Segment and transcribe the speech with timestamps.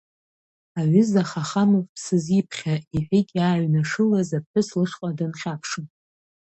[0.79, 5.85] Аҩыза Хахамов бсызиԥхьа,— иҳәеит иааҩнашылаз аԥҳәыс лышҟа дынхьаԥшын.